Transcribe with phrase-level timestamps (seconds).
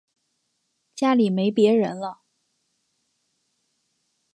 [0.95, 2.21] 家里没別人了